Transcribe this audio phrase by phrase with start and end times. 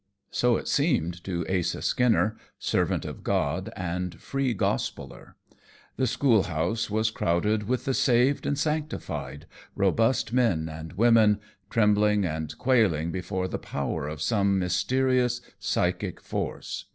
[0.31, 5.35] So it seemed to Asa Skinner, servant of God and Free Gospeller.
[5.97, 9.45] The schoolhouse was crowded with the saved and sanctified,
[9.75, 16.85] robust men and women, trembling and quailing before the power of some mysterious psychic force.